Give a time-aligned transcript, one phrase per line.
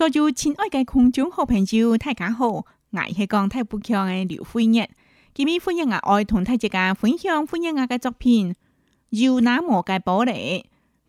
[0.00, 2.64] 所有亲爱的观众好朋友，大家好，我
[3.14, 4.88] 是讲太不强的刘慧日，
[5.34, 8.52] 今日欢迎我爱同大家分享，欢迎我的作品
[9.10, 10.32] 《有那么嘅宝嚟》，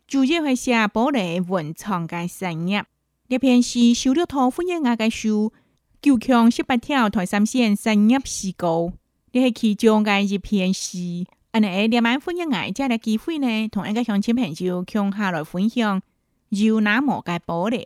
[0.06, 2.82] 主要会写宝嚟文创的神入。
[3.30, 5.54] 这篇诗收了陶辉我的书，
[6.02, 8.92] 九强十八条台山县神入事故，
[9.32, 10.98] 这是其中的一篇诗。
[10.98, 15.98] 今日特别欢迎我借呢机会呢，同一个乡亲朋友强下来分享
[16.50, 17.76] 《有那么嘅宝嚟》。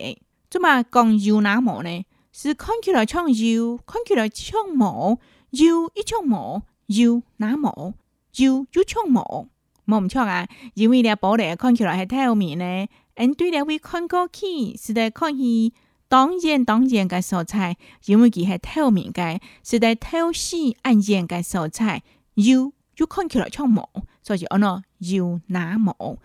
[0.49, 2.05] 怎么讲又哪么呢？
[2.31, 5.19] 是看起来像又，看起来像么？
[5.51, 6.63] 又一像么？
[6.87, 7.95] 又哪么？
[8.37, 9.47] 又又像么？
[9.85, 10.47] 摸唔像啊！
[10.75, 12.87] 因为咧玻璃看起来系透明呢，
[13.17, 15.73] 因对咧会看过去，是在看伊
[16.07, 17.75] 当然，当然嘅食材，
[18.05, 22.03] 因为佢系透明嘅，是在透视按键嘅食材，
[22.35, 23.87] 又又看起来像么？
[24.21, 26.17] 所以讲咯，又哪么？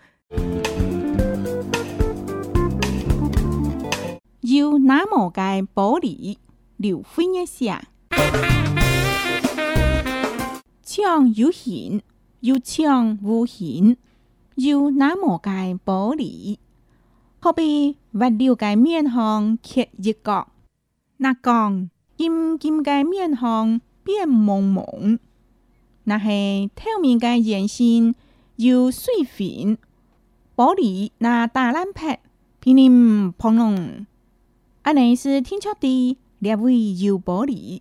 [4.95, 5.41] 那么个
[5.73, 6.37] 玻璃
[6.77, 7.85] 流飞一下，
[10.83, 12.03] 像有形，
[12.41, 13.97] 又像无形，
[14.53, 15.49] 有那么个
[15.83, 16.59] 玻璃，
[17.39, 20.49] 好比物料嘅面向缺一角，
[21.17, 25.17] 那講陰金嘅面向變蒙蒙，
[26.03, 28.13] 那係透明嘅眼線
[28.57, 29.75] 有水粉，
[30.55, 32.19] 玻璃那大爛片，
[32.59, 34.05] 乒鈴乓啷。
[34.83, 37.79] 阿内斯天朝地列位有玻璃，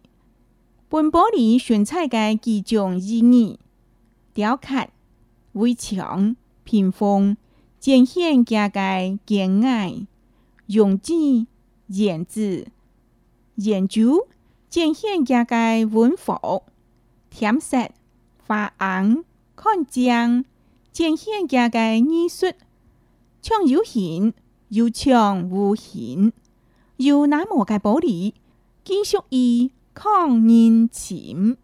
[0.89, 3.59] 本玻璃选彩界几种意义：
[4.33, 4.87] 雕刻、
[5.55, 7.37] 围墙、屏风、
[7.81, 10.07] 展线家界敬爱、
[10.67, 11.45] 用纸、
[11.93, 12.69] 剪字、
[13.57, 14.29] 研究、
[14.71, 16.63] 展线家界文火、
[17.31, 17.91] 填色、
[18.39, 19.25] 发红、
[19.57, 20.45] 看浆、
[20.93, 22.47] 展线家界艺术、
[23.43, 24.33] 唱有形，
[24.69, 26.33] 有唱无形。
[27.05, 28.35] 要那麼嘅保利，
[28.85, 31.57] 繼續以抗年前。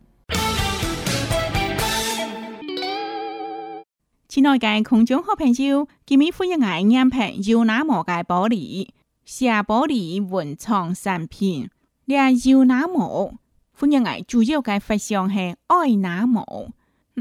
[4.29, 8.93] 親愛嘅空中好朋友，今日歡迎我音頻要那麼嘅保利，
[9.25, 11.71] 寫保利文創產品，
[12.07, 12.31] 你要
[12.65, 13.35] 那麼，
[13.79, 16.43] 歡迎我主要嘅發想係愛那麼，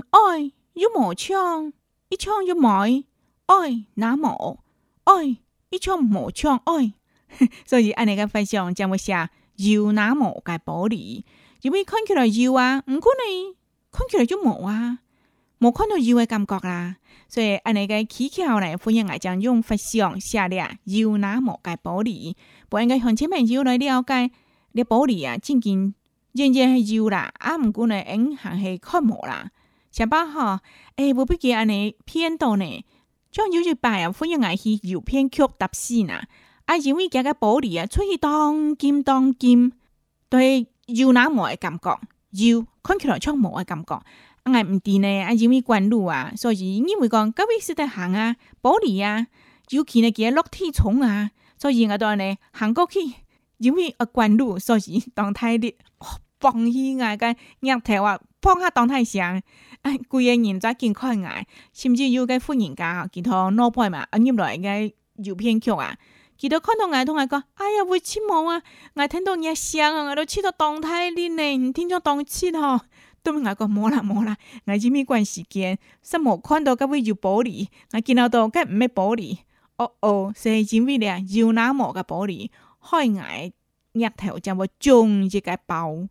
[0.09, 1.72] 愛要無唱，
[2.09, 3.03] 一唱要買，
[3.47, 4.57] 愛那麼，
[5.03, 5.25] 愛
[5.69, 6.97] 一唱無唱愛。
[7.65, 11.25] 所以安尼个分享，将会写有拿莫嘅宝利，
[11.61, 12.77] 因为看起来有啊？
[12.88, 13.55] 唔可能，
[13.91, 14.99] 看起来就冇啊，
[15.59, 16.97] 冇看到有嘅感觉啦。
[17.27, 22.35] 所以安尼个起巧呢，欢迎阿将用分享写咧有要拿莫嘅宝利，
[22.71, 24.31] 我应该向前面有来了解
[24.71, 25.94] 咧宝利啊，正正
[26.33, 29.49] 认认系要啦，啊唔可能影响系看冇啦。
[29.91, 30.59] 十八号
[30.95, 32.85] 诶，无笔记，安尼偏多呢？
[33.31, 36.21] 将有就拜啊，欢迎阿去有偏曲答线呐。
[36.67, 39.72] 啊，因為佢個玻璃啊，出去當劍當劍，
[40.29, 41.91] 對腰那無嘅感覺，
[42.45, 43.95] 腰看起來像無嘅感覺。
[44.44, 49.27] 啊，唔知呢，啊，因為管路啊，所以因為講，各位識得行啊，玻璃啊，
[49.69, 53.00] 尤其呢佢落體重啊，所以我當呢行過去，
[53.59, 55.72] 因為啊管路，所以當太熱，
[56.41, 57.25] 放起我個
[57.67, 59.41] 額頭啊，放下當太上。
[59.83, 65.95] 哎，貴個人在健康眼，甚至有個富人家，其他老闆嘛，啊入來個郵片局啊。
[66.40, 68.62] 佢到看到牙痛牙讲，哎呀会黐毛啊！
[68.94, 72.81] 我听到热声啊，我都气到动态热呢，你听咗当黐吼。
[73.24, 79.40] 都咪牙讲，无啦无啦，牙做咩关时间，什么看到佢会就玻璃，我见到都佢唔咩玻璃。
[79.78, 82.50] 哦哦，是因为咧有那么嘅玻璃，
[82.81, 86.08] 开牙额头就话肿一个包，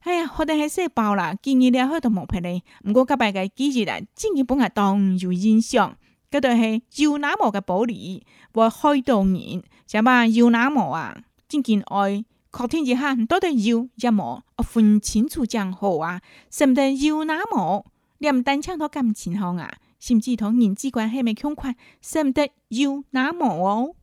[0.00, 5.96] 哎呀，可能系细包啦，今日咧好都冇平你，毋过隔闭嘅几日啊，真嘅俾我当有印象。
[6.30, 6.56] 嗰对
[6.94, 11.16] 系要那么嘅宝理，我开到年，想问要那么啊？
[11.48, 12.22] 真见爱
[12.54, 17.86] 确天热黑，到底要一么，我分清楚江湖啊，识唔得要那么，
[18.18, 23.94] 连单枪都感情好啊，甚至同人际关系咪相关，识唔得要那么。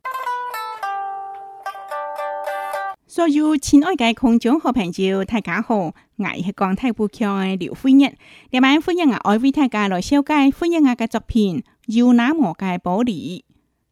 [3.08, 5.92] 所有亲爱的观众和朋友，大家好，我
[6.44, 8.12] 系光太强的刘辉日，
[8.50, 11.62] 今晚欢迎我爱为大家来讲解欢迎我的作品。
[11.94, 13.04] 《尤拿摩界宝录》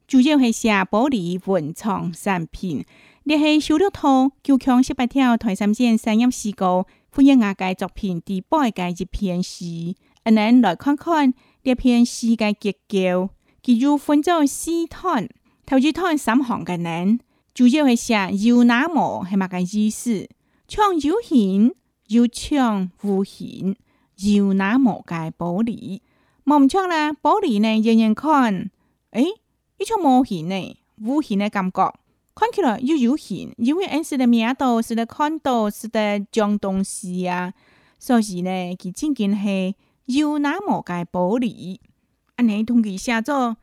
[0.08, 2.84] 主要是写宝录文创产品，
[3.22, 9.94] 你系手略图，就强十八条台三线三音事故，欢迎外界作品第八界一篇诗。
[10.24, 11.32] 我们来看看
[11.62, 13.30] 这篇诗嘅结构，
[13.62, 15.28] 佢就分作四段，
[15.64, 17.20] 头一段三行嘅人，
[17.54, 20.28] 主要系写尤拿摩系乜嘅意思，
[20.66, 21.70] 唱悠闲
[22.08, 23.76] 又唱无闲，
[24.18, 25.70] 尤拿摩界宝录。
[26.44, 28.70] 望窗啦，玻璃呢，远远看。
[29.12, 29.24] 诶，
[29.78, 31.98] 一种模型呢，无形的感觉，
[32.34, 37.54] 看起来又有形，因为俺是的咩度，是在看到，是的将东西啊。
[37.98, 39.74] 所以呢，佢真紧系
[40.04, 41.78] 有那么嘅玻璃。
[42.36, 43.56] 安你同佢写做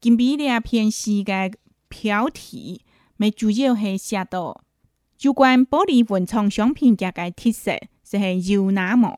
[0.00, 1.54] 金币两片时嘅
[1.88, 2.82] 标题，
[3.16, 4.60] 咪主要系写到
[5.20, 9.14] 有关玻璃文创商品价格特色，就系有那么，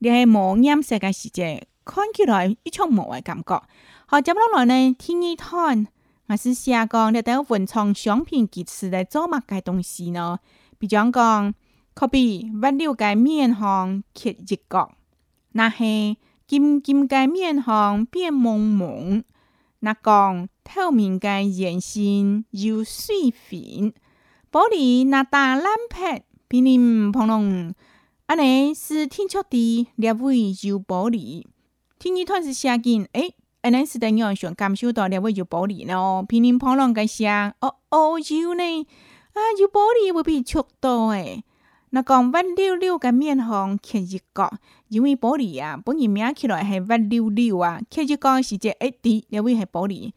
[0.00, 1.68] 你系磨岩世界。
[1.90, 3.62] 看起来一腔无的感觉。
[4.06, 4.96] 好，接末落来呢？
[4.96, 5.88] 天意摊
[6.28, 10.38] 我是下讲了，第文创商品其次来做物个东西呢，
[10.78, 11.52] 比讲讲，
[11.92, 14.92] 可比物流界面相切一角，
[15.52, 15.78] 那是
[16.46, 19.24] 金金界面相变蒙蒙，
[19.80, 23.60] 那讲透明界眼线有水粉，
[24.52, 27.72] 玻璃那大蓝片濒临朦胧，
[28.26, 31.44] 安尼是天彻地略微有玻璃。
[32.00, 37.28] 天气突是下紧，诶、安尼是等于人想感受到了，两位就玻璃了哦，平平胖胖个些，
[37.60, 38.64] 哦哦有呢，
[39.34, 41.44] 啊有玻璃未必吃多诶。
[41.90, 44.50] 那讲弯溜溜个面红吃一个，
[44.88, 50.12] 因为玻璃啊，本璃名起来系弯溜溜啊，吃一个时间一滴，两位系玻璃。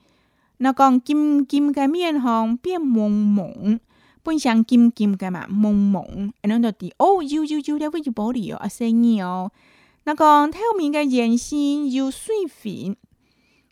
[0.60, 3.78] 那讲金金个面红变蒙蒙，
[4.24, 9.52] 本想金金个嘛蒙蒙，安尼落地哦，有有有两位就玻璃哦，啊生意哦。
[10.06, 12.98] 那讲透明嘅眼线有水分，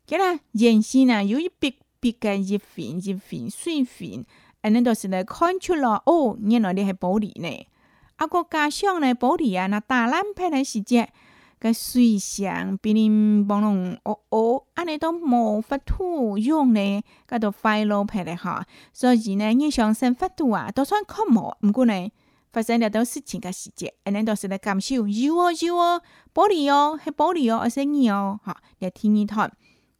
[0.05, 4.25] 吉啦，眼线呢有一笔笔嘅一分、一分、水分，
[4.61, 7.67] 安尼就是来看出了哦，原来你系玻璃呢。
[8.15, 11.09] 啊个家乡呢玻璃啊，那大浪拍的时节，
[11.59, 18.65] 个水声俾人帮侬哦哦，安尼都冇法度用呢，搿都快乐拍来哈。
[18.93, 22.09] 所以呢，你想生发度啊，都算可莫毋过呢。
[22.51, 26.01] 发生了都事情嘅细节，安尼当是咧感受，揉哦揉哦，
[26.33, 29.49] 玻璃哦，系玻璃哦，一些硬哦，吓，第二套，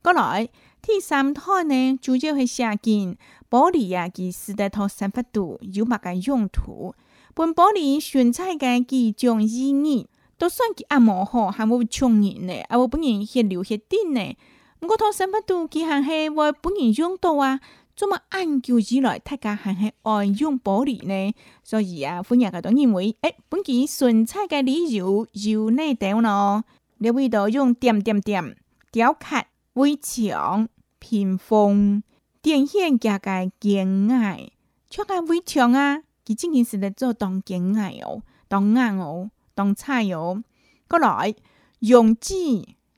[0.03, 0.49] 过来，
[0.81, 3.15] 第三套呢，主要系成件
[3.49, 6.93] 玻璃啊，其实得同生不度有物个用途，
[7.33, 10.05] 本玻璃选材嘅几种意义，
[10.37, 14.35] 都算佮按摩好，还冇穷人呢，还冇本人去留些滴呢，
[14.79, 17.61] 不过它生度，佮含系外本人用到啊。
[17.95, 21.33] 咁么按旧以来，大家还系爱用玻璃呢，
[21.63, 26.63] 所以啊，欢迎阿都认为，诶，本期顺拆嘅理由有内度咯，
[26.97, 28.55] 你会到用点点点
[28.91, 29.43] 雕刻
[29.73, 30.67] 围墙、
[30.99, 32.01] 屏风、
[32.41, 34.49] 电线加嘅剪矮，
[34.89, 40.41] 却嘅围墙啊，佢真系是得做当剪矮哦，当矮哦，当菜哦，
[40.87, 41.35] 过来
[41.79, 42.33] 用字、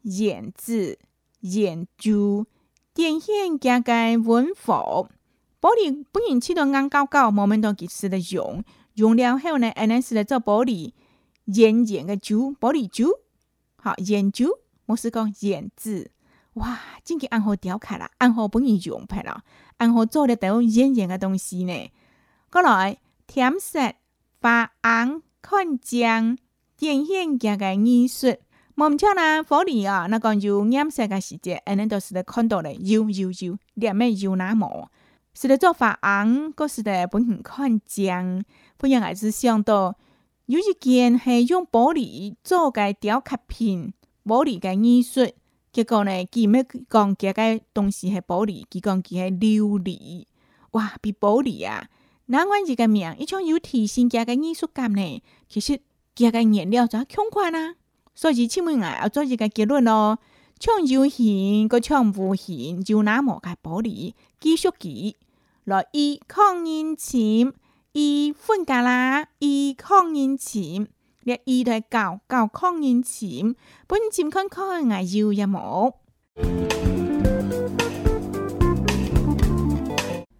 [0.03, 0.99] 眼字、
[1.41, 2.45] 眼珠。
[2.93, 3.91] 电线加个
[4.23, 5.09] 温火，
[5.59, 8.63] 玻璃不然起得硬高高，冇咩多结实的用。
[8.93, 10.93] 用了后呢，还能使得做玻璃
[11.45, 13.09] 圆圆的酒，玻璃酒，
[13.77, 14.59] 好圆酒。
[14.85, 16.11] 我是讲圆字，
[16.53, 19.43] 哇，真给暗号调开了，暗号不然就用劈了，
[19.77, 21.89] 暗号做的都圆圆的东西呢。
[22.51, 23.93] 过来，天色
[24.39, 26.37] 发眼看将
[26.77, 28.37] 电线加个艺术。
[28.75, 34.89] 我们讲呐，玻璃啊，那个有暗色个细节，而恁就是在看到嘞，油油油，你喊咩又那么？
[35.35, 38.43] 实在做法红，个是在不容看将，
[38.77, 39.95] 不然孩是想到
[40.47, 43.93] 有一件系用玻璃做个雕刻品，
[44.25, 45.31] 玻璃个艺术，
[45.71, 47.15] 结果呢，佮咩讲？
[47.15, 50.25] 佮个东西系玻璃，佮讲佮系琉璃，
[50.71, 51.85] 哇，比玻璃啊，
[52.25, 55.21] 难怪一个名，一种有提升家个艺术感呢。
[55.47, 55.79] 其实
[56.15, 57.75] 佮个颜料就相款啊。
[58.15, 60.19] 所以千万啊，要做一個結論咯。
[60.59, 65.17] 搶救型個搶無型就那麼個保利繼續記，
[65.65, 67.53] 來以抗人錢，
[67.93, 70.87] 以分家啦，以抗人錢，
[71.23, 73.55] 你以來教教抗人錢，
[73.87, 75.97] 本錢看看愛要一毛。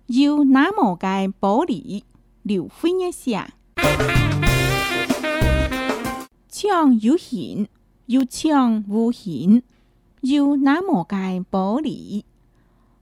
[0.08, 1.08] 要那麼個
[1.40, 2.06] 保利，
[2.44, 3.54] 留分一下。
[7.02, 7.68] 有显，
[8.06, 9.62] 有强无显，
[10.22, 11.16] 有那么个
[11.52, 12.24] 玻璃，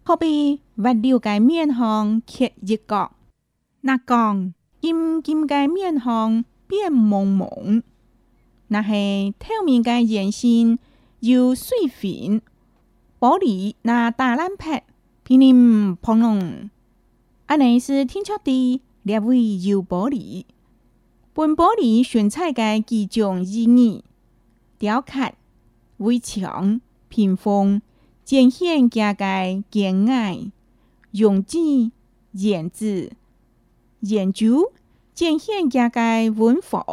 [0.03, 3.11] 好比物流个面框缺一角，
[3.81, 4.51] 那讲
[4.81, 7.83] 金金个面框变蒙蒙，
[8.69, 8.89] 那是
[9.37, 10.79] 透明个眼心
[11.19, 12.41] 有碎粉，
[13.19, 14.81] 玻璃那大烂片，
[15.21, 16.67] 皮棱破龙，
[17.45, 20.45] 阿那是天窗的列为有玻璃。
[21.41, 24.03] 温玻璃选彩界几种意义：
[24.77, 25.31] 雕刻、
[25.97, 26.79] 围墙、
[27.09, 27.81] 屏风、
[28.23, 30.51] 正现家界简爱、
[31.13, 31.57] 用纸、
[32.37, 33.11] 剪纸、
[34.01, 34.71] 研究、
[35.15, 36.85] 正现家界文法、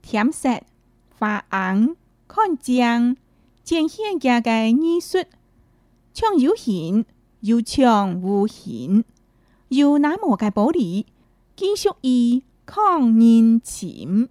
[0.00, 0.62] 填色、
[1.10, 1.94] 发红、
[2.26, 3.16] 看浆、
[3.62, 5.18] 正现家界艺术、
[6.14, 7.04] 长有形、
[7.40, 9.04] 有长无形、
[9.68, 11.04] 有哪么个玻璃？
[11.54, 14.28] 金属衣抗年潜。